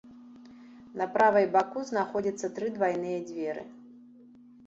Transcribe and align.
На 1.01 1.05
правай 1.17 1.45
баку 1.57 1.83
знаходзіцца 1.91 2.47
тры 2.57 2.71
двайныя 2.77 3.19
дзверы. 3.27 3.63